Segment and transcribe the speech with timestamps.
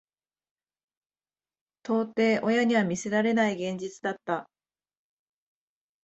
[1.83, 4.49] 到底親には見せられない現実だった。